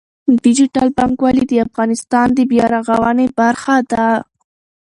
[0.43, 4.07] ډیجیټل بانکوالي د افغانستان د بیا رغونې برخه ده.